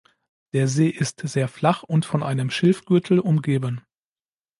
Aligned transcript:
Der 0.53 0.67
See 0.67 0.87
ist 0.89 1.19
sehr 1.27 1.47
flach 1.47 1.83
und 1.83 2.05
von 2.07 2.23
einem 2.23 2.49
Schilfgürtel 2.49 3.19
umgeben. 3.19 3.81